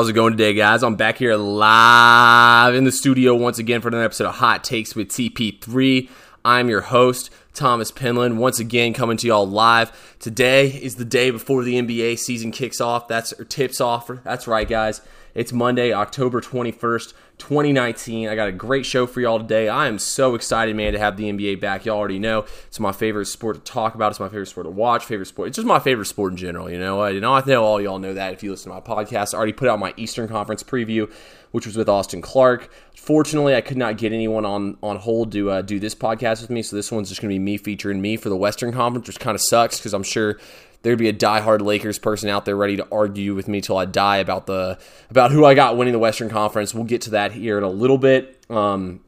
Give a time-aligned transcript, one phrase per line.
[0.00, 0.82] How's it going today, guys?
[0.82, 4.96] I'm back here live in the studio once again for another episode of Hot Takes
[4.96, 6.08] with TP3.
[6.42, 10.16] I'm your host, Thomas Penland, once again coming to y'all live.
[10.18, 13.08] Today is the day before the NBA season kicks off.
[13.08, 14.10] That's or tips off.
[14.24, 15.02] That's right, guys.
[15.32, 18.28] It's Monday, October 21st, 2019.
[18.28, 19.68] I got a great show for y'all today.
[19.68, 21.84] I am so excited, man, to have the NBA back.
[21.84, 24.10] Y'all already know it's my favorite sport to talk about.
[24.10, 25.04] It's my favorite sport to watch.
[25.04, 25.46] Favorite sport.
[25.46, 26.68] It's just my favorite sport in general.
[26.68, 28.80] You know, you know, I know all y'all know that if you listen to my
[28.80, 29.32] podcast.
[29.32, 31.08] I already put out my Eastern Conference preview,
[31.52, 32.68] which was with Austin Clark.
[32.96, 36.50] Fortunately, I could not get anyone on on hold to uh, do this podcast with
[36.50, 39.06] me, so this one's just going to be me featuring me for the Western Conference,
[39.06, 40.38] which kind of sucks because I'm sure
[40.82, 43.84] there'd be a diehard Lakers person out there ready to argue with me till I
[43.84, 44.78] die about the
[45.10, 46.74] about who I got winning the Western Conference.
[46.74, 48.44] We'll get to that here in a little bit.
[48.48, 49.00] Um,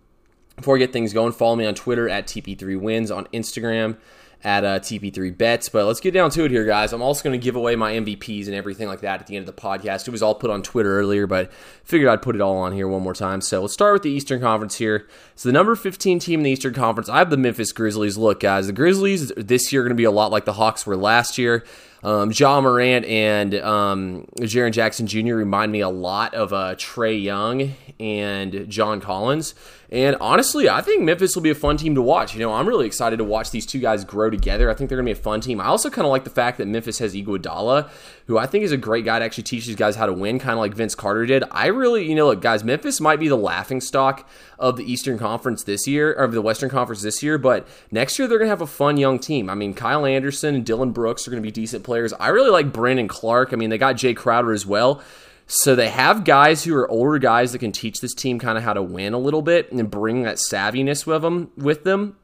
[0.57, 3.97] before I get things going, follow me on Twitter at TP3Wins, on Instagram
[4.45, 5.69] at uh, TP3 Bets.
[5.69, 6.93] But let's get down to it here, guys.
[6.93, 9.49] I'm also going to give away my MVPs and everything like that at the end
[9.49, 10.09] of the podcast.
[10.09, 11.53] It was all put on Twitter earlier, but
[11.85, 13.41] figured I'd put it all on here one more time.
[13.41, 15.07] So let's start with the Eastern Conference here.
[15.37, 18.17] So the number 15 team in the Eastern Conference, I have the Memphis Grizzlies.
[18.17, 20.87] Look, guys, the Grizzlies this year are going to be a lot like the Hawks
[20.87, 21.65] were last year.
[22.03, 25.35] Um, Ja Morant and um, Jaren Jackson Jr.
[25.35, 29.55] remind me a lot of uh, Trae Young and John Collins.
[29.93, 32.33] And honestly, I think Memphis will be a fun team to watch.
[32.33, 34.71] You know, I'm really excited to watch these two guys grow together.
[34.71, 35.61] I think they're going to be a fun team.
[35.61, 37.91] I also kind of like the fact that Memphis has Iguodala,
[38.27, 40.39] who I think is a great guy to actually teach these guys how to win,
[40.39, 41.45] kind of like Vince Carter did.
[41.51, 44.27] I really, you know, look, guys, Memphis might be the laughing stock
[44.59, 48.27] of the Eastern Conference this year, or the Western Conference this year, but next year
[48.27, 49.51] they're going to have a fun young team.
[49.51, 51.92] I mean, Kyle Anderson and Dillon Brooks are going to be decent players.
[52.19, 53.53] I really like Brandon Clarke.
[53.53, 55.03] I mean, they got Jae Crowder as well.
[55.47, 58.65] So they have guys who are older guys that can teach this team kind of
[58.65, 62.17] how to win a little bit and bring that savviness with them with them.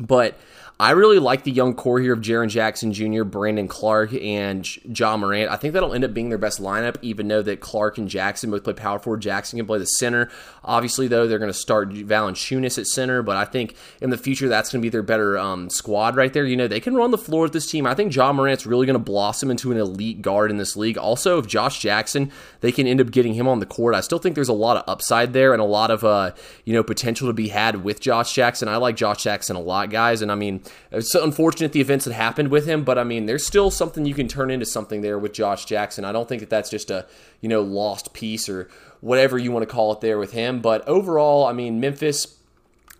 [0.00, 0.38] But
[0.80, 5.20] I really like the young core here of Jaren Jackson Jr., Brandon Clarke, and John
[5.20, 5.48] Morant.
[5.48, 8.50] I think that'll end up being their best lineup, even though that Clark and Jackson
[8.50, 9.22] both play power forward.
[9.22, 10.28] Jackson can play the center.
[10.64, 14.48] Obviously, though, they're going to start Valanciunas at center, but I think in the future
[14.48, 16.44] that's going to be their better um, squad right there.
[16.44, 17.86] You know, they can run the floor with this team.
[17.86, 20.98] I think John Morant's really going to blossom into an elite guard in this league.
[20.98, 23.94] Also, if Josh Jackson, they can end up getting him on the court.
[23.94, 26.32] I still think there's a lot of upside there and a lot of uh,
[26.64, 28.66] you know potential to be had with Josh Jackson.
[28.66, 32.04] I like Josh Jackson a lot, guys, and I mean Uh, it's unfortunate the events
[32.04, 35.00] that happened with him, but I mean, there's still something you can turn into something
[35.00, 36.04] there with Josh Jackson.
[36.04, 37.06] I don't think that that's just a
[37.40, 38.68] you know lost piece or
[39.00, 40.60] whatever you want to call it there with him.
[40.60, 42.38] But overall, I mean, Memphis.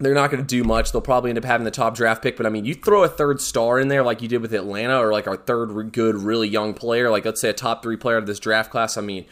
[0.01, 0.91] They're not going to do much.
[0.91, 3.09] They'll probably end up having the top draft pick, but I mean, you throw a
[3.09, 6.49] third star in there like you did with Atlanta, or like our third good, really
[6.49, 8.97] young player, like let's say a top three player of this draft class.
[8.97, 9.25] I mean,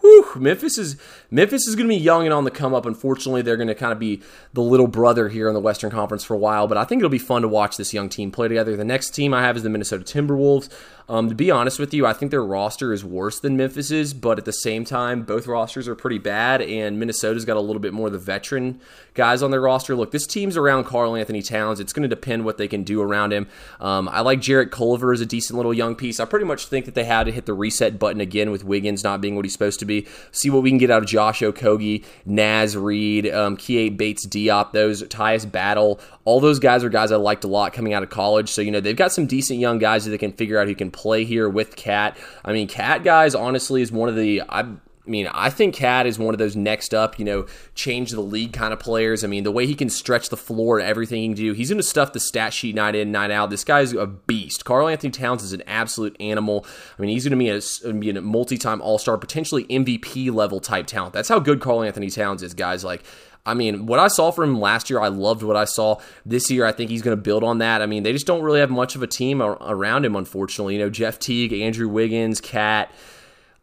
[0.00, 0.96] Whew, Memphis is
[1.30, 2.86] Memphis is going to be young and on the come up.
[2.86, 4.22] Unfortunately, they're going to kind of be
[4.52, 6.66] the little brother here in the Western Conference for a while.
[6.66, 8.76] But I think it'll be fun to watch this young team play together.
[8.76, 10.70] The next team I have is the Minnesota Timberwolves.
[11.10, 14.38] Um, to be honest with you, I think their roster is worse than Memphis's, but
[14.38, 17.92] at the same time, both rosters are pretty bad, and Minnesota's got a little bit
[17.92, 18.80] more of the veteran
[19.14, 19.96] guys on their roster.
[19.96, 21.80] Look, this team's around Karl Anthony Towns.
[21.80, 23.48] It's going to depend what they can do around him.
[23.80, 26.20] Um, I like Jarrett Culver as a decent little young piece.
[26.20, 29.02] I pretty much think that they had to hit the reset button again with Wiggins
[29.02, 30.06] not being what he's supposed to be.
[30.30, 34.70] See what we can get out of Josh Okogie, Naz Reid, um, Keita Bates Diop,
[34.70, 35.98] those Tyus Battle.
[36.24, 38.48] All those guys are guys I liked a lot coming out of college.
[38.50, 40.76] So, you know, they've got some decent young guys that they can figure out who
[40.76, 42.16] can play here with Cat.
[42.44, 46.18] I mean, Cat guys honestly is one of the I mean, I think Cat is
[46.18, 49.24] one of those next up, you know, change the league kind of players.
[49.24, 51.78] I mean, the way he can stretch the floor, everything he can do, he's going
[51.78, 53.50] to stuff the stat sheet night in, night out.
[53.50, 54.64] This guy's a beast.
[54.64, 56.66] Karl Anthony Towns is an absolute animal.
[56.98, 61.14] I mean, he's going to be a, a multi-time All-Star, potentially MVP level type talent.
[61.14, 62.84] That's how good Karl Anthony Towns is, guys.
[62.84, 63.02] Like
[63.46, 65.96] I mean, what I saw from him last year, I loved what I saw.
[66.26, 67.80] This year, I think he's going to build on that.
[67.80, 70.74] I mean, they just don't really have much of a team around him, unfortunately.
[70.74, 72.92] You know, Jeff Teague, Andrew Wiggins, Cat.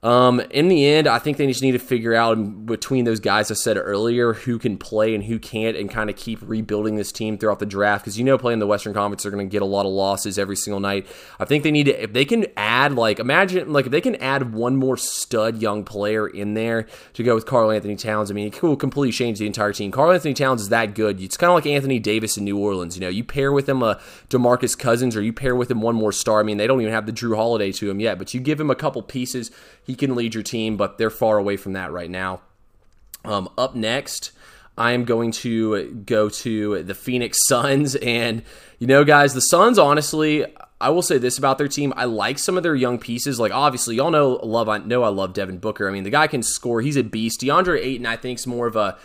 [0.08, 3.52] Um, in the end, I think they just need to figure out between those guys
[3.52, 7.12] I said earlier who can play and who can't, and kind of keep rebuilding this
[7.12, 8.06] team throughout the draft.
[8.06, 10.40] Because you know, playing the Western Conference, they're going to get a lot of losses
[10.40, 11.08] every single night.
[11.42, 14.16] I think they need to if they can add like imagine like if they can
[14.16, 18.32] add one more stud young player in there to go with Karl Anthony Towns.
[18.32, 19.92] I mean, it will completely change the entire team.
[19.92, 21.20] Karl Anthony Towns is that good.
[21.20, 22.96] It's kind of like Anthony Davis in New Orleans.
[22.96, 24.00] You know, you pair with him a
[24.30, 26.40] Demarcus Cousins, or you pair with him one more star.
[26.40, 28.58] I mean, they don't even have the Jrue Holiday to him yet, but you give
[28.58, 29.52] him a couple pieces,
[29.84, 32.42] he can lead your team but they're far away from that right now.
[33.26, 34.32] Um, up next,
[34.78, 37.96] I am going to go to the Phoenix Suns.
[37.96, 38.44] And,
[38.80, 40.46] you know, guys, the Suns, honestly,
[40.80, 41.94] I will say this about their team.
[41.98, 43.40] I like some of their young pieces.
[43.40, 45.90] Like, obviously, y'all know, love, I know I love Devin Booker.
[45.90, 46.82] I mean, the guy can score.
[46.82, 47.42] He's a beast.
[47.42, 48.98] DeAndre Ayton, I think, is more of a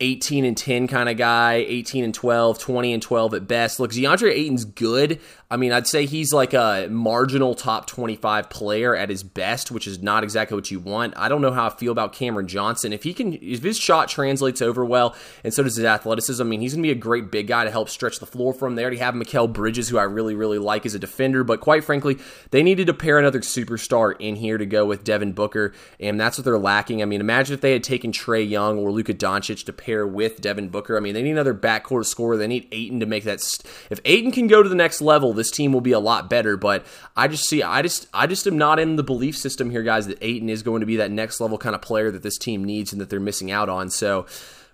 [0.00, 3.80] 18 and 10 kind of guy, 18 and 12, 20 and 12 at best.
[3.80, 5.20] Look, DeAndre Ayton's good.
[5.52, 9.86] I mean, I'd say he's like a marginal top 25 player at his best, which
[9.86, 11.12] is not exactly what you want.
[11.14, 12.90] I don't know how I feel about Cameron Johnson.
[12.90, 15.14] If he can, if his shot translates over well,
[15.44, 17.64] and so does his athleticism, I mean, he's going to be a great big guy
[17.64, 18.76] to help stretch the floor for him.
[18.76, 21.84] They already have Mikal Bridges, who I really, really like as a defender, but quite
[21.84, 22.16] frankly,
[22.50, 26.38] they needed to pair another superstar in here to go with Devin Booker, and that's
[26.38, 27.02] what they're lacking.
[27.02, 30.40] I mean, imagine if they had taken Trae Young or Luka Doncic to pair with
[30.40, 30.96] Devin Booker.
[30.96, 32.38] I mean, they need another backcourt scorer.
[32.38, 33.42] They need Ayton to make that.
[33.42, 36.30] St- if Ayton can go to the next level, this team will be a lot
[36.30, 36.56] better.
[36.56, 36.86] But
[37.16, 40.06] I just see, I just, I just am not in the belief system here, guys,
[40.06, 42.62] that Ayton is going to be that next level kind of player that this team
[42.62, 43.90] needs and that they're missing out on.
[43.90, 44.26] So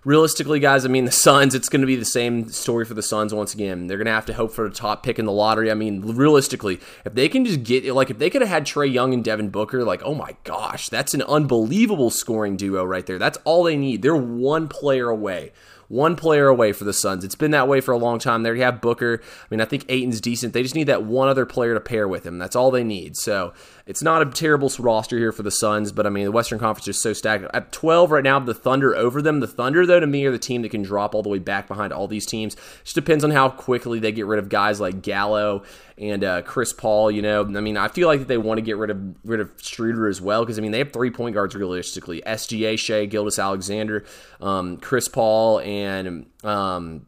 [0.05, 3.01] realistically, guys, I mean, the Suns, it's going to be the same story for the
[3.01, 3.87] Suns once again.
[3.87, 5.71] They're going to have to hope for a top pick in the lottery.
[5.71, 8.91] I mean, realistically, if they can just get, like, if they could have had Trae
[8.91, 13.19] Young and Devin Booker, like, oh my gosh, that's an unbelievable scoring duo right there.
[13.19, 14.01] That's all they need.
[14.01, 15.51] They're one player away
[15.89, 17.23] one player away for the Suns.
[17.23, 18.43] It's been that way for a long time.
[18.43, 19.21] They have Booker.
[19.21, 20.53] I mean, I think Ayton's decent.
[20.53, 22.37] They just need that one other player to pair with him.
[22.37, 23.17] That's all they need.
[23.17, 23.53] So
[23.85, 26.87] it's not a terrible roster here for the Suns, but I mean, the Western Conference
[26.87, 27.45] is so stacked.
[27.53, 29.39] At 12 right now, the Thunder over them.
[29.39, 31.67] The Thunder, though, to me, are the team that can drop all the way back
[31.67, 32.53] behind all these teams.
[32.53, 35.63] It just depends on how quickly they get rid of guys like Gallo
[35.99, 37.11] and uh, Chris Paul.
[37.11, 39.51] You know, I mean, I feel like they want to get rid of rid of
[39.61, 43.39] Schroeder as well because I mean they have three point guards realistically: SGA, Shai, Gilgeous
[43.39, 44.05] Alexander,
[44.41, 47.05] um, Chris Paul, and um,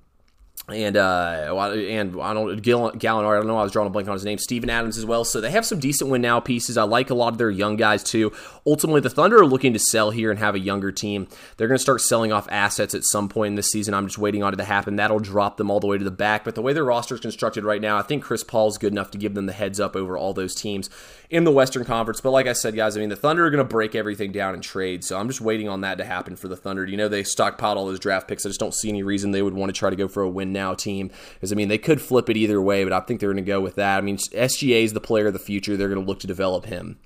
[0.71, 3.33] and uh, and I don't Gallinari.
[3.33, 3.57] I don't know.
[3.57, 4.37] I was drawing a blank on his name.
[4.37, 5.23] Steven Adams as well.
[5.23, 6.77] So they have some decent win now pieces.
[6.77, 8.31] I like a lot of their young guys too.
[8.65, 11.27] Ultimately, the Thunder are looking to sell here and have a younger team.
[11.57, 13.93] They're going to start selling off assets at some point in this season.
[13.93, 14.95] I'm just waiting on it to happen.
[14.95, 16.43] That'll drop them all the way to the back.
[16.43, 19.11] But the way their roster is constructed right now, I think Chris Paul's good enough
[19.11, 20.89] to give them the heads up over all those teams
[21.31, 22.21] in the Western Conference.
[22.21, 24.53] But like I said, guys, I mean the Thunder are going to break everything down
[24.53, 25.03] in trade.
[25.03, 26.85] So I'm just waiting on that to happen for the Thunder.
[26.85, 28.45] You know they stockpiled all those draft picks.
[28.45, 30.29] I just don't see any reason they would want to try to go for a
[30.29, 31.11] win now team.
[31.33, 33.49] Because I mean they could flip it either way, but I think they're going to
[33.49, 33.97] go with that.
[33.97, 35.75] I mean SGA is the player of the future.
[35.75, 36.97] They're going to look to develop him.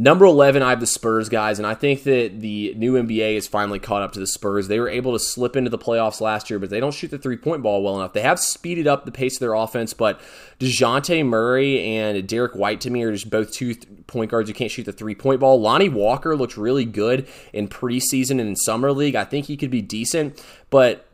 [0.00, 3.48] Number 11, I have the Spurs, guys, and I think that the new NBA is
[3.48, 4.68] finally caught up to the Spurs.
[4.68, 7.18] They were able to slip into the playoffs last year, but they don't shoot the
[7.18, 8.12] three point ball well enough.
[8.12, 10.20] They have speeded up the pace of their offense, but
[10.60, 13.74] DeJounte Murray and Derrick White to me are just both two
[14.06, 15.60] point guards who can't shoot the three point ball.
[15.60, 19.16] Lonnie Walker looked really good in preseason and in Summer League.
[19.16, 21.07] I think he could be decent, but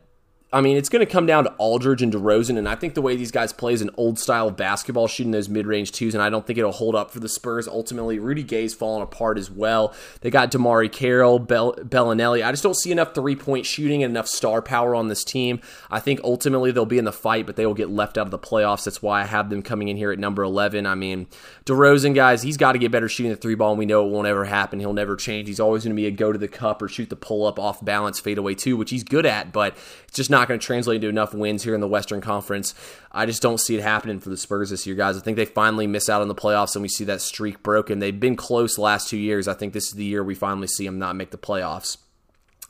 [0.55, 3.03] I mean, it's going to come down to Aldridge and DeRozan, and I think the
[3.03, 6.23] way these guys play is an old style basketball, shooting those mid range twos, and
[6.23, 7.67] I don't think it'll hold up for the Spurs.
[7.67, 9.93] Ultimately, Rudy Gay's fallen apart as well.
[10.21, 12.47] They got DeMarre Carroll, Bell- Belinelli.
[12.47, 15.61] I just don't see enough three point shooting and enough star power on this team.
[15.91, 18.31] I think ultimately they'll be in the fight, but they will get left out of
[18.31, 18.85] the playoffs.
[18.85, 20.87] That's why I have them coming in here at number 11.
[20.87, 21.27] I mean,
[21.67, 24.13] DeRozan, guys, he's got to get better shooting the three ball, and we know it
[24.13, 24.79] won't ever happen.
[24.79, 25.49] He'll never change.
[25.49, 27.59] He's always going to be a go to the cup or shoot the pull up
[27.59, 30.97] off balance fadeaway too, which he's good at, but it's just not going to translate
[30.97, 32.75] into enough enough wins here in the Western Conference.
[33.11, 35.17] I just don't see it happening for the Spurs this year, guys.
[35.17, 37.99] I think they finally miss out on the playoffs and we see that streak broken.
[37.99, 39.49] They've been close the last two years.
[39.49, 41.97] I think this is the year we finally see them not make the playoffs.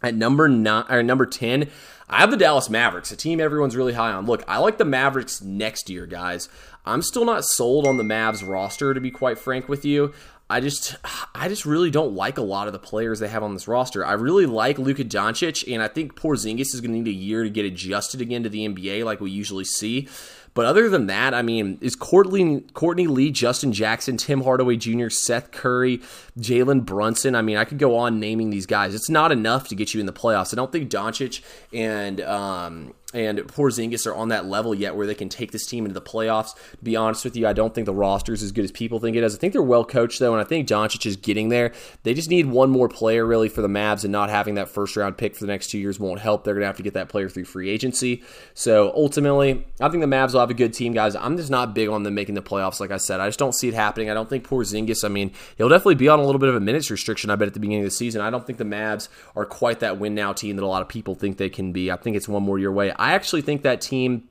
[0.03, 1.71] At number nine or number ten,
[2.09, 4.27] I have the Dallas Mavericks, a team everyone's really high on.
[4.27, 6.51] Look, I like the Mavericks next year, guys.
[6.85, 10.13] I'm still not sold on the Mavs roster, to be quite frank with you.
[10.55, 10.95] I just
[11.35, 14.07] I just really don't like a lot of the players they have on this roster.
[14.07, 17.43] I really like Luka Doncic, and I think Porzingis is going to need a year
[17.43, 20.07] to get adjusted again to the NBA like we usually see.
[20.55, 25.09] But other than that, I mean, is Courtney, Courtney Lee, Justin Jackson, Tim Hardaway Jr.,
[25.09, 25.99] Seth Curry,
[26.39, 27.35] Jalen Brunson.
[27.35, 28.95] I mean, I could go on naming these guys.
[28.95, 30.55] It's not enough to get you in the playoffs.
[30.55, 35.15] I don't think Doncic and um, and Porzingis are on that level yet where they
[35.15, 36.55] can take this team into the playoffs.
[36.73, 38.99] To be honest with you, I don't think the roster is as good as people
[38.99, 39.35] think it is.
[39.35, 41.73] I think they're well coached though, and I think Doncic is getting there.
[42.03, 44.97] They just need one more player really for the Mavs, and not having that first
[44.97, 46.45] round pick for the next two years won't help.
[46.45, 48.23] They're gonna have to get that player through free agency.
[48.55, 51.15] So ultimately, I think the Mavs will have a good team, guys.
[51.15, 52.81] I'm just not big on them making the playoffs.
[52.81, 54.11] Like I said, I just don't see it happening.
[54.11, 55.05] I don't think Porzingis.
[55.05, 57.31] I mean, he'll definitely be on a little bit of a minutes restriction.
[57.31, 58.21] I bet at the beginning of the season.
[58.21, 60.89] I don't think the Mavs are quite that win now team that a lot of
[60.89, 61.91] people think they can be.
[61.91, 62.93] I think it's one more year away.
[63.13, 64.29] Actually think that team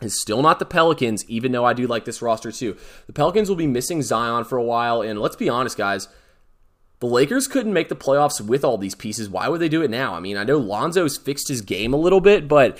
[0.00, 2.76] is still not the Pelicans, even though I do like this roster too.
[3.06, 6.08] The Pelicans will be missing Zion for a while, and let's be honest, guys.
[7.00, 9.28] The Lakers couldn't make the playoffs with all these pieces.
[9.28, 10.14] Why would they do it now?
[10.14, 12.78] I mean, I know Lonzo's fixed his game a little bit, but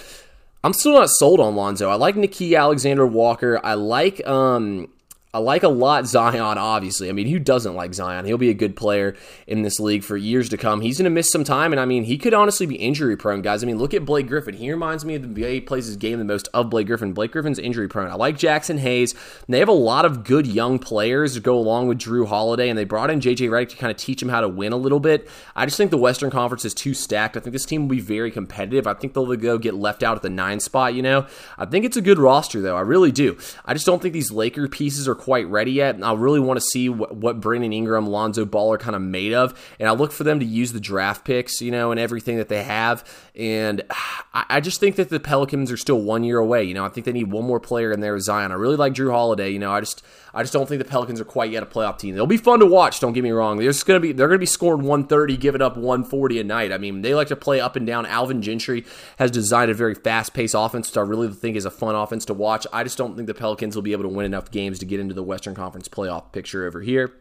[0.64, 1.88] I'm still not sold on Lonzo.
[1.88, 3.61] I like Nickeil Alexander Walker.
[3.62, 4.88] I like um
[5.35, 7.11] I like a lot Zion, obviously.
[7.11, 8.25] I mean, who doesn't like Zion?
[8.25, 9.15] He'll be a good player
[9.47, 10.81] in this league for years to come.
[10.81, 13.43] He's going to miss some time, and I mean, he could honestly be injury prone,
[13.43, 13.63] guys.
[13.63, 14.55] I mean, look at Blake Griffin.
[14.55, 17.13] He reminds me of the NBA plays his game the most of Blake Griffin.
[17.13, 18.11] Blake Griffin's injury prone.
[18.11, 19.15] I like Jaxson Hayes.
[19.47, 22.79] They have a lot of good young players to go along with Jrue Holiday, and
[22.79, 25.01] they brought in JJ Redick to kind of teach him how to win a little
[25.01, 25.29] bit.
[25.55, 27.37] I just think the Western Conference is too stacked.
[27.37, 28.87] I think this team will be very competitive.
[28.87, 31.27] I think they'll go get left out at the nine spot, you know?
[31.59, 32.77] I think it's a good roster, though.
[32.79, 33.37] I really do.
[33.67, 36.03] I just don't think these Laker pieces are quite ready yet.
[36.03, 39.35] I really want to see what, what Brandon Ingram, Lonzo Ball are kind of made
[39.35, 42.37] of, and I look for them to use the draft picks, you know, and everything
[42.39, 43.05] that they have.
[43.35, 46.65] And I, I just think that the Pelicans are still one year away.
[46.65, 48.53] You know, I think they need one more player in there with Zion.
[48.53, 49.51] I really like Jrue Holiday.
[49.51, 50.03] You know, I just
[50.35, 52.15] I just don't think the Pelicans are quite yet a playoff team.
[52.15, 53.01] They'll be fun to watch.
[53.01, 53.59] Don't get me wrong.
[53.59, 56.73] There's gonna be they're gonna be scoring 130, giving up 140 a night.
[56.73, 58.07] I mean, they like to play up and down.
[58.07, 58.85] Alvin Gentry
[59.19, 62.25] has designed a very fast paced offense, which I really think is a fun offense
[62.27, 62.67] to watch.
[62.73, 65.01] I just don't think the Pelicans will be able to win enough games to get
[65.09, 67.12] into the Western Conference playoff picture over here.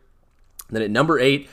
[0.69, 1.49] Then at number eight,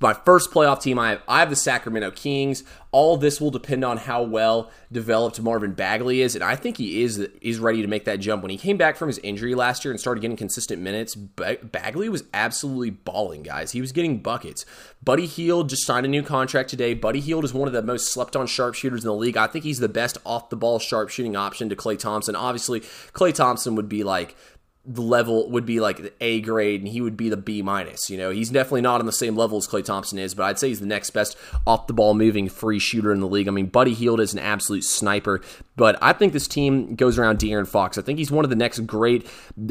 [0.00, 2.64] my first playoff team I have, I have the Sacramento Kings.
[2.90, 7.02] All this will depend on how well developed Marvin Bagley is, and I think he
[7.02, 8.42] is is ready to make that jump.
[8.42, 12.08] When he came back from his injury last year and started getting consistent minutes, Bagley
[12.10, 13.72] was absolutely balling, guys.
[13.72, 14.66] He was getting buckets.
[15.02, 16.92] Buddy Hield just signed a new contract today.
[16.92, 19.36] Buddy Hield is one of the most slept on sharpshooters in the league.
[19.36, 22.36] I think he's the best off the ball sharpshooting option to Klay Thompson.
[22.36, 24.36] Obviously, Klay Thompson would be like
[24.84, 28.10] level would be like the A grade and he would be the B minus.
[28.10, 30.58] You know, he's definitely not on the same level as Klay Thompson is, but I'd
[30.58, 31.36] say he's the next best
[31.66, 33.48] off the ball moving free shooter in the league.
[33.48, 35.40] I mean, Buddy Hield is an absolute sniper,
[35.76, 37.96] but I think this team goes around De'Aaron Fox.
[37.96, 39.26] I think he's one of the next great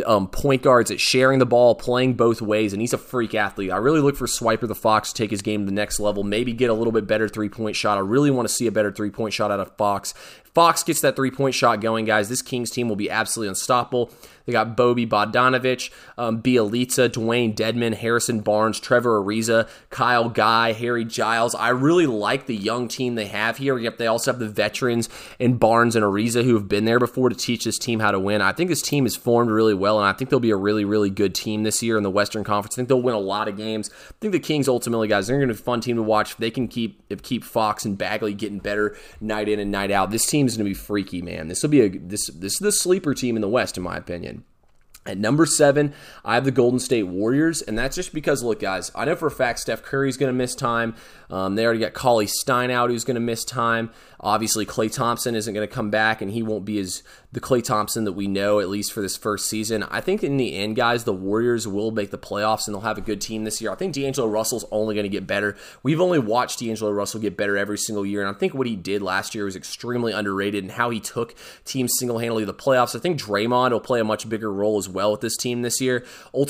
[0.05, 3.71] um, point guards at sharing the ball, playing both ways, and he's a freak athlete.
[3.71, 6.23] I really look for Swiper the Fox to take his game to the next level,
[6.23, 7.97] maybe get a little bit better three point shot.
[7.97, 10.13] I really want to see a better three point shot out of Fox.
[10.53, 12.29] Fox gets that three point shot going, guys.
[12.29, 14.11] This Kings team will be absolutely unstoppable.
[14.45, 21.05] They got Bobby Bogdanovich, um, Bjelica, Dewayne Dedmon, Harrison Barnes, Trevor Ariza, Kyle Guy, Harry
[21.05, 21.55] Giles.
[21.55, 23.77] I really like the young team they have here.
[23.77, 27.29] Yep, they also have the veterans in Barnes and Ariza who have been there before
[27.29, 28.41] to teach this team how to win.
[28.41, 30.85] I think this team is formed really well, and I think they'll be a really,
[30.85, 32.75] really good team this year in the Western Conference.
[32.75, 33.89] I think they'll win a lot of games.
[34.09, 36.31] I think the Kings ultimately, guys, they're going to be a fun team to watch.
[36.31, 39.91] If they can keep if keep Fox and Bagley getting better night in and night
[39.91, 41.47] out, this team is going to be freaky, man.
[41.47, 43.97] This will be a this this is the sleeper team in the West, in my
[43.97, 44.45] opinion.
[45.03, 48.91] At number seven, I have the Golden State Warriors, and that's just because, look, guys,
[48.93, 50.93] I know for a fact Steph Curry's going to miss time.
[51.31, 53.89] Um, they already got Cauley Stein out, who's going to miss time.
[54.19, 57.01] Obviously, Klay Thompson isn't going to come back, and he won't be as
[57.33, 59.83] the Klay Thompson that we know, at least for this first season.
[59.83, 62.97] I think in the end, guys, the Warriors will make the playoffs, and they'll have
[62.97, 63.71] a good team this year.
[63.71, 65.55] I think D'Angelo Russell's only going to get better.
[65.81, 68.75] We've only watched D'Angelo Russell get better every single year, and I think what he
[68.75, 71.33] did last year was extremely underrated, and how he took
[71.63, 72.97] teams single handedly to the playoffs.
[72.97, 75.79] I think Draymond will play a much bigger role as well with this team this
[75.79, 76.05] year.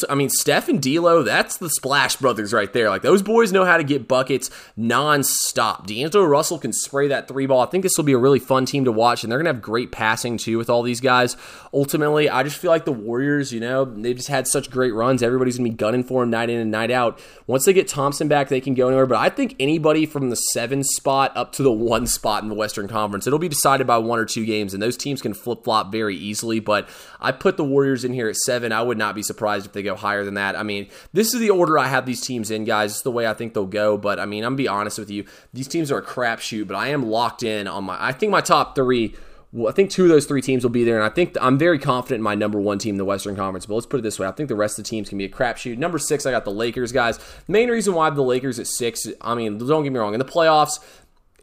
[0.09, 2.89] I mean, Steph and D'Lo, that's the Splash Brothers right there.
[2.89, 5.85] Like those boys know how to get buckets non-stop.
[5.85, 7.61] D'Angelo Russell can spray that three ball.
[7.61, 9.61] I think this will be a really fun team to watch, and they're gonna have
[9.61, 11.37] great passing too with all these guys.
[11.73, 15.21] Ultimately, I just feel like the Warriors, you know, they've just had such great runs.
[15.21, 17.19] Everybody's gonna be gunning for them night in and night out.
[17.47, 19.05] Once they get Thompson back, they can go anywhere.
[19.05, 22.55] But I think anybody from the seven spot up to the one spot in the
[22.55, 25.63] Western Conference, it'll be decided by one or two games, and those teams can flip
[25.63, 26.59] flop very easily.
[26.59, 28.71] But I put the Warriors in here at seven.
[28.71, 30.55] I would not be surprised if they go higher than that.
[30.55, 32.91] I mean, this is the order I have these teams in, guys.
[32.91, 33.97] It's the way I think they'll go.
[33.97, 35.25] But I mean, I'm gonna be honest with you.
[35.53, 37.97] These teams are a crapshoot, but I am locked in on my.
[37.99, 39.15] I think my top three.
[39.53, 41.77] I think two of those three teams will be there, and I think I'm very
[41.77, 43.65] confident in my number one team the Western Conference.
[43.65, 45.25] But let's put it this way: I think the rest of the teams can be
[45.25, 45.77] a crapshoot.
[45.77, 47.19] Number six, I got the Lakers, guys.
[47.49, 49.05] Main reason why the Lakers at six.
[49.19, 50.13] I mean, don't get me wrong.
[50.13, 50.79] In the playoffs,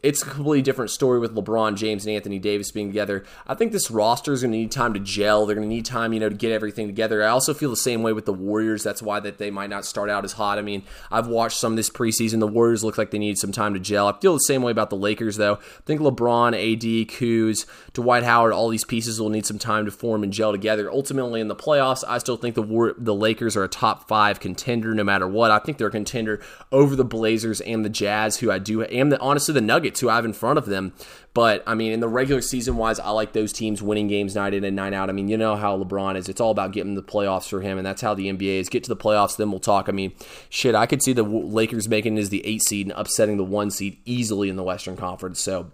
[0.01, 3.25] it's a completely different story with LeBron James and Anthony Davis being together.
[3.45, 5.45] I think this roster is going to need time to gel.
[5.45, 7.23] They're going to need time, you know, to get everything together.
[7.23, 8.83] I also feel the same way with the Warriors.
[8.83, 10.57] That's why that they might not start out as hot.
[10.57, 12.39] I mean, I've watched some this preseason.
[12.39, 14.07] The Warriors look like they need some time to gel.
[14.07, 15.55] I feel the same way about the Lakers, though.
[15.55, 19.91] I think LeBron, AD, Kuz, Dwight Howard, all these pieces will need some time to
[19.91, 20.89] form and gel together.
[20.89, 24.39] Ultimately, in the playoffs, I still think the War- the Lakers are a top five
[24.39, 25.51] contender no matter what.
[25.51, 26.39] I think they're a contender
[26.71, 30.09] over the Blazers and the Jazz, who I do, and the, honestly the Nuggets, who
[30.09, 30.93] I have in front of them.
[31.33, 34.53] But I mean, in the regular season wise, I like those teams winning games night
[34.53, 35.09] in and night out.
[35.09, 36.27] I mean, you know how LeBron is.
[36.27, 38.69] It's all about getting the playoffs for him, and that's how the NBA is.
[38.69, 39.89] Get to the playoffs, then we'll talk.
[39.89, 40.13] I mean,
[40.49, 43.43] shit, I could see the Lakers making it as the eight seed and upsetting the
[43.43, 45.39] one seed easily in the Western Conference.
[45.39, 45.71] So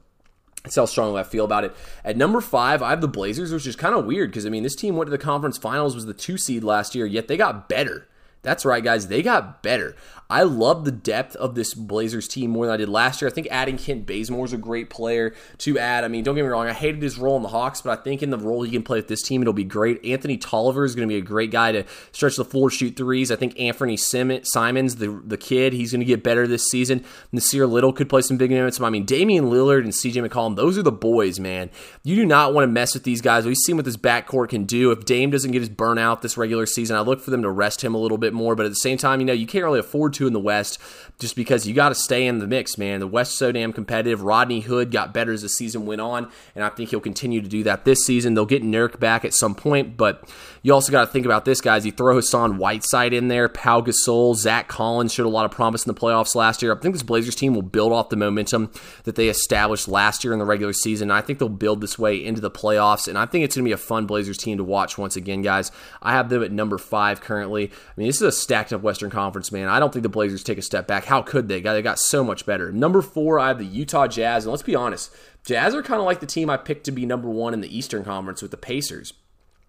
[0.63, 1.75] that's how strongly I feel about it.
[2.03, 4.63] At number five, I have the Blazers, which is kind of weird because I mean,
[4.63, 7.37] this team went to the conference finals, was the two seed last year, yet they
[7.37, 8.07] got better
[8.45, 9.07] That's right, guys.
[9.07, 9.95] They got better.
[10.29, 13.29] I love the depth of this Blazers team more than I did last year.
[13.29, 16.03] I think adding Kent Bazemore is a great player to add.
[16.03, 18.01] I mean, don't get me wrong, I hated his role in the Hawks, but I
[18.01, 20.03] think in the role he can play with this team, it'll be great.
[20.03, 23.31] Anthony Tolliver is going to be a great guy to stretch the floor, shoot threes.
[23.31, 27.05] I think Anthony Simons, the, the kid, he's going to get better this season.
[27.31, 28.81] Nassir Little could play some big minutes.
[28.81, 31.69] I mean, Damian Lillard and CJ McCollum, those are the boys, man.
[32.03, 33.45] You do not want to mess with these guys.
[33.45, 34.91] We've seen what this backcourt can do.
[34.91, 37.83] If Dame doesn't get his burnout this regular season, I look for them to rest
[37.83, 38.55] him a little bit more.
[38.55, 40.79] But at the same time, you know, you can't really afford to in the West
[41.19, 42.99] just because you got to stay in the mix, man.
[42.99, 44.21] The West so damn competitive.
[44.21, 47.47] Rodney Hood got better as the season went on, and I think he'll continue to
[47.47, 48.33] do that this season.
[48.33, 50.29] They'll get Nurk back at some point, but
[50.61, 51.85] you also got to think about this, guys.
[51.85, 55.85] You throw Hassan Whiteside in there, Pau Gasol, Zach Collins showed a lot of promise
[55.85, 56.75] in the playoffs last year.
[56.75, 58.71] I think this Blazers team will build off the momentum
[59.03, 61.11] that they established last year in the regular season.
[61.11, 63.69] I think they'll build this way into the playoffs, and I think it's going to
[63.69, 65.71] be a fun Blazers team to watch once again, guys.
[66.01, 67.69] I have them at number five currently.
[67.69, 69.69] I mean, this is a stacked up Western Conference, man.
[69.69, 71.05] I don't think the Blazers take a step back.
[71.05, 71.61] How could they?
[71.61, 72.71] They got so much better.
[72.71, 75.15] Number four, I have the Utah Jazz, and let's be honest,
[75.45, 77.77] Jazz are kind of like the team I picked to be number one in the
[77.77, 79.13] Eastern Conference with the Pacers.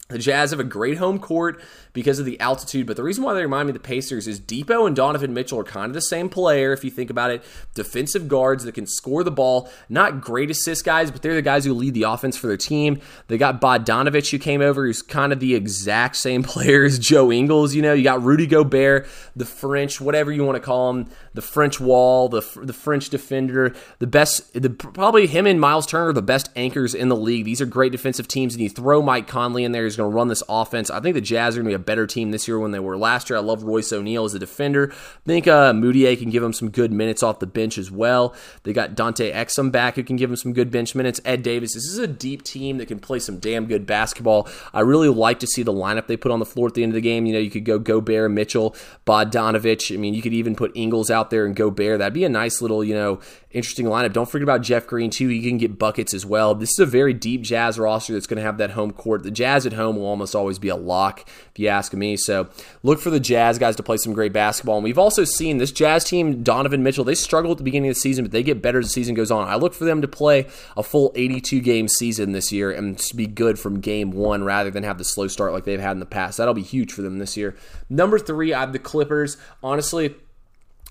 [0.09, 1.61] The Jazz have a great home court
[1.93, 4.39] because of the altitude, but the reason why they remind me of the Pacers is
[4.39, 7.43] Dipo and Donovan Mitchell are kind of the same player if you think about it.
[7.75, 11.65] Defensive guards that can score the ball, not great assist guys, but they're the guys
[11.65, 13.01] who lead the offense for their team.
[13.27, 17.33] They got Bogdanovich who came over, who's kind of the exact same player as Joe
[17.33, 17.75] Ingles.
[17.75, 21.43] You know, you got Rudy Gobert, the French, whatever you want to call him, the
[21.43, 26.13] French wall, the the French defender, the best, the, probably him and Miles Turner are
[26.13, 27.45] the best anchors in the league.
[27.45, 30.29] These are great defensive teams, and you throw Mike Conley in there going to run
[30.29, 30.91] this offense.
[30.91, 32.79] I think the Jazz are going to be a better team this year when they
[32.79, 33.39] were last year.
[33.39, 34.93] I love Royce O'Neale as a defender.
[34.93, 38.35] I think uh, Mudiay can give him some good minutes off the bench as well.
[38.63, 41.21] They got Dante Exum back who can give him some good bench minutes.
[41.25, 41.75] Ed Davis.
[41.75, 44.49] This is a deep team that can play some damn good basketball.
[44.73, 46.91] I really like to see the lineup they put on the floor at the end
[46.91, 47.27] of the game.
[47.27, 48.75] You know, you could go Gobert, Mitchell,
[49.07, 49.95] Bogdanovich.
[49.95, 51.99] I mean, you could even put Ingles out there and Gobert.
[51.99, 54.13] That'd be a nice little, you know, interesting lineup.
[54.13, 55.29] Don't forget about Jeff Green too.
[55.29, 56.55] He can get buckets as well.
[56.55, 59.23] This is a very deep Jazz roster that's going to have that home court.
[59.23, 62.17] The Jazz at home will almost always be a lock, if you ask me.
[62.17, 62.49] So
[62.83, 64.79] look for the Jazz guys to play some great basketball.
[64.79, 67.95] And we've also seen this Jazz team, Donovan Mitchell, they struggle at the beginning of
[67.95, 69.47] the season, but they get better as the season goes on.
[69.47, 73.27] I look for them to play a full 82 game season this year and be
[73.27, 76.07] good from game one rather than have the slow start like they've had in the
[76.07, 76.39] past.
[76.39, 77.55] That'll be huge for them this year.
[77.89, 79.37] Number three, I have the Clippers.
[79.63, 80.15] Honestly,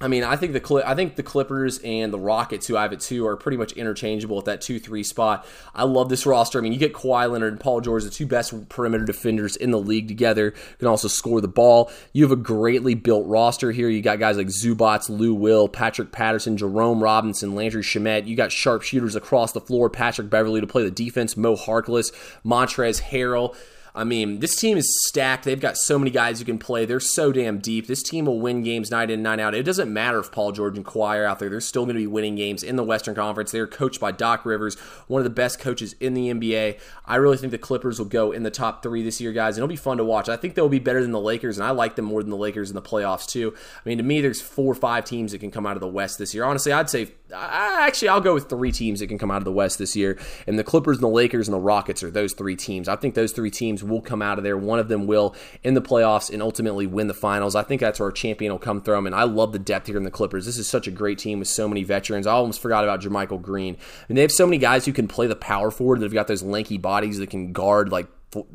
[0.01, 2.91] I mean, I think the I think the Clippers and the Rockets, who I have
[2.91, 5.47] at two, are pretty much interchangeable at that two three spot.
[5.73, 6.59] I love this roster.
[6.59, 9.71] I mean, you get Kawhi Leonard and Paul George, the two best perimeter defenders in
[9.71, 11.89] the league together, You can also score the ball.
[12.11, 13.87] You have a greatly built roster here.
[13.87, 18.27] You got guys like Zubac, Lou Will, Patrick Patterson, Jerome Robinson, Landry Shamet.
[18.27, 22.11] You got sharpshooters across the floor, Patrick Beverley to play the defense, Mo Harkless,
[22.45, 23.55] Montrez Harrell.
[23.95, 25.45] I mean, this team is stacked.
[25.45, 26.85] They've got so many guys who can play.
[26.85, 27.87] They're so damn deep.
[27.87, 29.55] This team will win games night in, night out.
[29.55, 31.49] It doesn't matter if Paul George and Kawhi are out there.
[31.49, 33.51] They're still going to be winning games in the Western Conference.
[33.51, 34.75] They're coached by Doc Rivers,
[35.07, 36.77] one of the best coaches in the NBA.
[37.05, 39.67] I really think the Clippers will go in the top three this year, guys, it'll
[39.69, 40.27] be fun to watch.
[40.27, 42.37] I think they'll be better than the Lakers, and I like them more than the
[42.37, 43.53] Lakers in the playoffs, too.
[43.55, 45.87] I mean, to me, there's four or five teams that can come out of the
[45.87, 46.43] West this year.
[46.43, 49.51] Honestly, I'd say, actually, I'll go with three teams that can come out of the
[49.51, 50.17] West this year,
[50.47, 52.89] and the Clippers and the Lakers and the Rockets are those three teams.
[52.89, 55.73] I think those three teams will come out of there one of them will in
[55.73, 57.55] the playoffs and ultimately win the finals.
[57.55, 59.05] I think that's where our champion will come from.
[59.05, 60.45] And I love the depth here in the Clippers.
[60.45, 62.27] This is such a great team with so many veterans.
[62.27, 63.75] I almost forgot about JaMychal Green.
[63.75, 66.13] I And they have so many guys who can play the power forward that have
[66.13, 68.07] got those lanky bodies that can guard like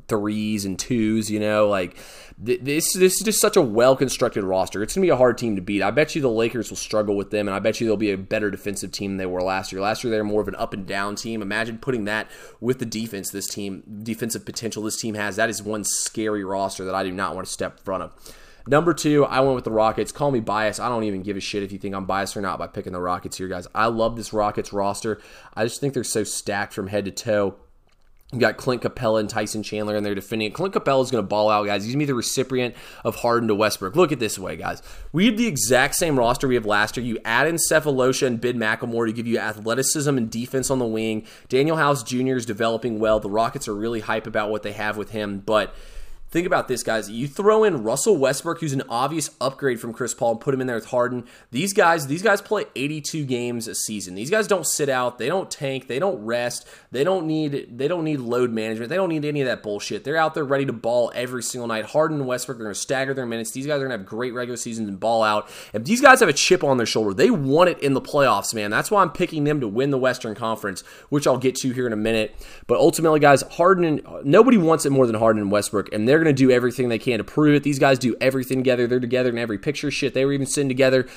[0.09, 1.97] threes and twos, you know, like
[2.39, 4.83] this this is just such a well constructed roster.
[4.83, 5.83] It's gonna be a hard team to beat.
[5.83, 8.13] I bet you the Lakers will struggle with them, and I bet you they'll be
[8.13, 9.81] a better defensive team than they were last year.
[9.81, 11.43] Last year they were more of an up and down team.
[11.43, 15.37] Imagine putting that with the defense this team defensive potential this team has.
[15.37, 18.35] That is one scary roster that I do not want to step in front of.
[18.67, 20.13] Number two, I went with the Rockets.
[20.13, 20.81] Call me biased.
[20.81, 22.93] I don't even give a shit if you think I'm biased or not by picking
[22.93, 23.67] the Rockets here, guys.
[23.75, 25.21] I love this Rockets roster.
[25.55, 27.57] I just think they're so stacked from head to toe.
[28.33, 30.49] You got Clint Capela and Tyson Chandler in there defending.
[30.49, 30.55] it.
[30.55, 31.83] Clint Capela is going to ball out, guys.
[31.83, 33.97] He's going to be the recipient of Harden to Westbrook.
[33.97, 34.83] Look at this way, guys.
[35.13, 37.05] We have the exact same roster we have last year.
[37.05, 40.87] You add in Sefolosha and Ben McLemore to give you athleticism and defense on the
[40.87, 41.27] wing.
[41.49, 42.37] Danuel House Jr.
[42.37, 43.19] is developing well.
[43.19, 45.75] The Rockets are really hype about what they have with him, but–
[46.31, 47.11] Think about this, guys.
[47.11, 50.61] You throw in Russell Westbrook, who's an obvious upgrade from Chris Paul, and put him
[50.61, 51.25] in there with Harden.
[51.51, 54.15] These guys, these guys play 82 games a season.
[54.15, 55.19] These guys don't sit out.
[55.19, 55.89] They don't tank.
[55.89, 56.69] They don't rest.
[56.93, 57.77] They don't need.
[57.77, 58.91] They don't need load management.
[58.91, 60.05] They don't need any of that bullshit.
[60.05, 61.87] They're out there ready to ball every single night.
[61.87, 63.51] Harden and Westbrook are going to stagger their minutes.
[63.51, 65.51] These guys are going to have great regular seasons and ball out.
[65.73, 68.55] If these guys have a chip on their shoulder, they want it in the playoffs,
[68.55, 68.71] man.
[68.71, 71.89] That's why I'm picking them to win the Western Conference, which I'll get to here
[71.89, 72.37] in a minute.
[72.69, 76.25] But ultimately, guys, Harden, nobody wants it more than Harden and Westbrook, and they're they're
[76.27, 77.63] going to do everything they can to prove it.
[77.63, 78.87] These guys do everything together.
[78.87, 79.91] They're together in every picture.
[79.91, 81.09] Shit, they were even sitting together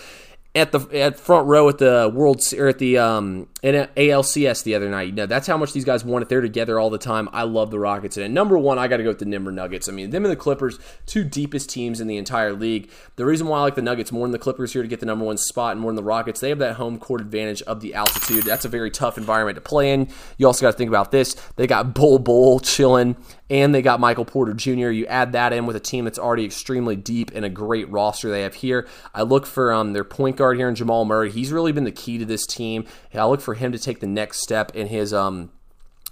[0.56, 4.90] at the at front row at the World or at the um ALCS the other
[4.90, 5.08] night.
[5.08, 6.30] You know that's how much these guys want it.
[6.30, 7.28] They're together all the time.
[7.32, 8.18] I love the Rockets.
[8.18, 9.90] And number one, I got to go with the Denver Nuggets.
[9.90, 12.92] I mean, them and the Clippers, two deepest teams in the entire league.
[13.16, 15.06] The reason why I like the Nuggets more than the Clippers here to get the
[15.06, 17.80] number one spot and more than the Rockets, they have that home court advantage of
[17.80, 18.44] the altitude.
[18.44, 20.10] That's a very tough environment to play in.
[20.38, 21.36] You also got to think about this.
[21.56, 23.16] They got Bol Bol chilling
[23.50, 24.90] and they got Michael Porter Jr.
[24.90, 28.30] You add that in with a team that's already extremely deep and a great roster
[28.30, 28.88] they have here.
[29.14, 31.32] I look for um, their point guard here in Jamal Murray.
[31.32, 32.86] He's really been the key to this team.
[33.14, 35.52] I look for him to take the next step in his um,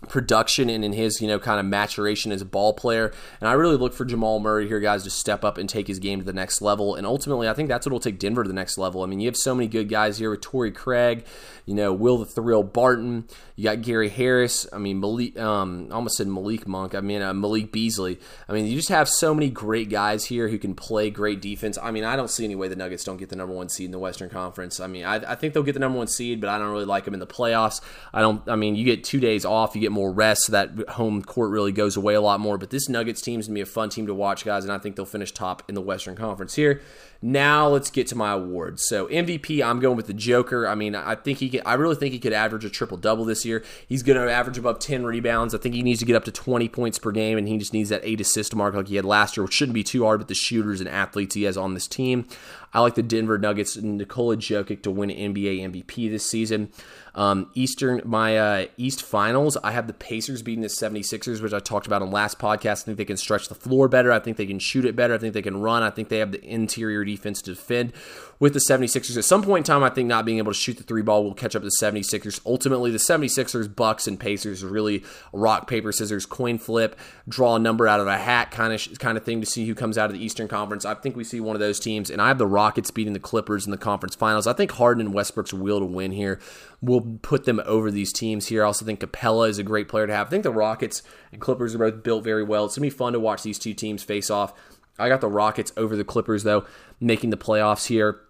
[0.09, 3.11] production and in his, you know, kind of maturation as a ball player.
[3.39, 5.99] And I really look for Jamal Murray here, guys, to step up and take his
[5.99, 6.95] game to the next level.
[6.95, 9.03] And ultimately, I think that's what will take Denver to the next level.
[9.03, 11.25] I mean, you have so many good guys here with Torrey Craig,
[11.65, 13.27] you know, Will the Thrill Barton.
[13.55, 14.67] You got Gary Harris.
[14.73, 16.95] I mean, Malik, um, almost said Malik Monk.
[16.95, 18.19] I mean, uh, Malik Beasley.
[18.49, 21.77] I mean, you just have so many great guys here who can play great defense.
[21.81, 23.85] I mean, I don't see any way the Nuggets don't get the number one seed
[23.85, 24.79] in the Western Conference.
[24.79, 26.85] I mean, I, I think they'll get the number one seed, but I don't really
[26.85, 27.81] like them in the playoffs.
[28.11, 30.89] I don't, I mean, you get two days off, you get more rest, so that
[30.89, 32.57] home court really goes away a lot more.
[32.57, 34.71] But this Nuggets team is going to be a fun team to watch, guys, and
[34.71, 36.81] I think they'll finish top in the Western Conference here.
[37.21, 38.87] Now let's get to my awards.
[38.87, 40.67] So MVP, I'm going with the Joker.
[40.67, 41.61] I mean, I think he can.
[41.65, 43.63] I really think he could average a triple double this year.
[43.87, 45.53] He's going to average above 10 rebounds.
[45.53, 47.73] I think he needs to get up to 20 points per game, and he just
[47.73, 50.19] needs that eight assist mark like he had last year, which shouldn't be too hard
[50.19, 52.25] with the shooters and athletes he has on this team.
[52.73, 56.71] I like the Denver Nuggets and Nikola Jokic to win NBA MVP this season.
[57.13, 61.59] Um, Eastern, my uh, East Finals, I have the Pacers beating the 76ers, which I
[61.59, 62.83] talked about on last podcast.
[62.83, 64.13] I think they can stretch the floor better.
[64.13, 65.13] I think they can shoot it better.
[65.13, 65.83] I think they can run.
[65.83, 67.93] I think they have the interior defense to defend
[68.39, 69.17] with the 76ers.
[69.17, 71.23] At some point in time, I think not being able to shoot the three ball
[71.23, 72.39] will catch up to the 76ers.
[72.45, 76.97] Ultimately, the 76ers, Bucks, and Pacers really rock, paper, scissors, coin flip,
[77.29, 79.75] draw a number out of a hat kind of kind of thing to see who
[79.75, 80.85] comes out of the Eastern Conference.
[80.85, 83.19] I think we see one of those teams, and I have the Rockets beating the
[83.19, 84.47] Clippers in the conference finals.
[84.47, 86.39] I think Harden and Westbrook's will to win here
[86.81, 88.63] will put them over these teams here.
[88.63, 90.27] I also think Capela is a great player to have.
[90.27, 92.65] I think the Rockets and Clippers are both built very well.
[92.65, 94.53] It's going to be fun to watch these two teams face off.
[95.01, 96.65] I got the Rockets over the Clippers, though,
[96.99, 98.21] making the playoffs here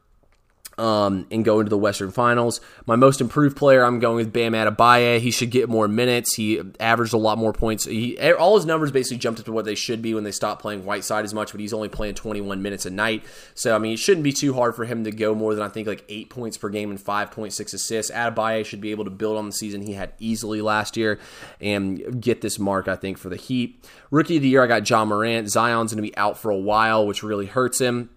[0.77, 2.62] um, and go into the Western Finals.
[2.86, 5.19] My most improved player, I'm going with Bam Adebayo.
[5.19, 6.36] He should get more minutes.
[6.36, 7.86] He averaged a lot more points.
[7.86, 10.62] He all his numbers basically jumped up to what they should be when they stopped
[10.62, 13.23] playing Whiteside as much, but he's only playing 21 minutes a night.
[13.53, 15.69] So I mean, it shouldn't be too hard for him to go more than I
[15.69, 18.12] think like eight points per game and 5.6 assists.
[18.12, 21.19] Adebayo should be able to build on the season he had easily last year
[21.60, 22.88] and get this mark.
[22.88, 23.84] I think for the Heat.
[24.12, 25.49] Rookie of the year, I got John Morant.
[25.49, 28.10] Zion's going to be out for a while, which really hurts him.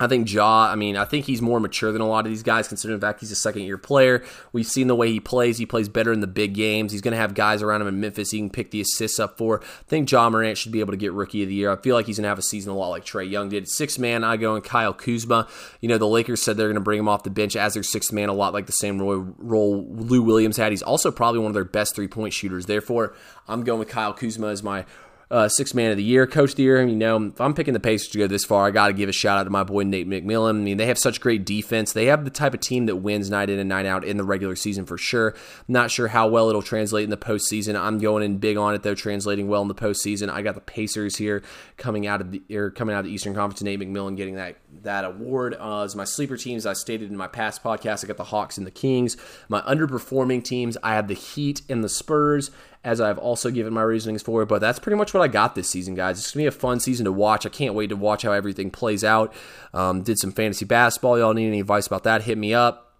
[0.00, 2.42] I think Ja, I mean, I think he's more mature than a lot of these
[2.42, 4.24] guys, considering the fact he's a second year player.
[4.52, 5.58] We've seen the way he plays.
[5.58, 6.90] He plays better in the big games.
[6.90, 9.38] He's going to have guys around him in Memphis he can pick the assists up
[9.38, 9.62] for.
[9.62, 11.70] I think Ja Morant should be able to get rookie of the year.
[11.70, 13.68] I feel like he's going to have a season a lot like Trae Young did.
[13.68, 15.46] Six man, I go in Kyle Kuzma.
[15.80, 17.82] You know, the Lakers said they're going to bring him off the bench as their
[17.82, 20.72] sixth man, a lot like the same role Lou Williams had.
[20.72, 22.66] He's also probably one of their best three point shooters.
[22.66, 23.14] Therefore,
[23.46, 24.84] I'm going with Kyle Kuzma as my
[25.32, 26.86] uh, six man of the year, coach of the year.
[26.86, 29.08] You know, if I'm picking the Pacers to go this far, I got to give
[29.08, 30.50] a shout out to my boy Nate McMillan.
[30.50, 31.94] I mean, they have such great defense.
[31.94, 34.24] They have the type of team that wins night in and night out in the
[34.24, 35.34] regular season for sure.
[35.66, 37.80] Not sure how well it'll translate in the postseason.
[37.80, 40.28] I'm going in big on it though, translating well in the postseason.
[40.28, 41.42] I got the Pacers here
[41.78, 43.62] coming out of the or coming out of the Eastern Conference.
[43.62, 46.66] Nate McMillan getting that that award uh, as my sleeper teams.
[46.66, 49.16] I stated in my past podcast, I got the Hawks and the Kings.
[49.48, 52.50] My underperforming teams, I have the Heat and the Spurs
[52.84, 54.46] as I've also given my reasonings for it.
[54.46, 56.18] But that's pretty much what I got this season, guys.
[56.18, 57.46] It's going to be a fun season to watch.
[57.46, 59.32] I can't wait to watch how everything plays out.
[59.72, 61.18] Um, did some fantasy basketball.
[61.18, 62.22] Y'all need any advice about that?
[62.22, 62.92] Hit me up.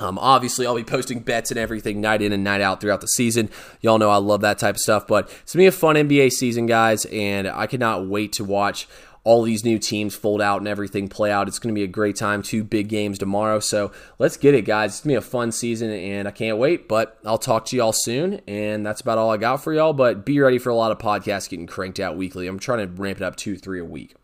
[0.00, 3.06] Um, obviously, I'll be posting bets and everything night in and night out throughout the
[3.06, 3.50] season.
[3.82, 6.30] Y'all know I love that type of stuff, but it's gonna be a fun NBA
[6.30, 8.88] season, guys, and I cannot wait to watch
[9.24, 11.48] all these new teams fold out and everything play out.
[11.48, 12.42] It's going to be a great time.
[12.42, 13.60] Two big games tomorrow.
[13.60, 14.92] So let's get it, guys.
[14.92, 16.88] It's going to be a fun season, and I can't wait.
[16.88, 18.40] But I'll talk to y'all soon.
[18.46, 19.92] And that's about all I got for y'all.
[19.92, 22.46] But be ready for a lot of podcasts getting cranked out weekly.
[22.46, 24.14] I'm trying to ramp it up two, three a week.